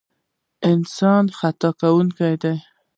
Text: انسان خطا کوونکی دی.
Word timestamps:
انسان 0.71 1.25
خطا 1.37 1.69
کوونکی 1.79 2.33
دی. 2.41 2.55